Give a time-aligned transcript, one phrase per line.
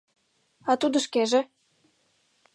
[0.69, 1.41] А тудо шкеже?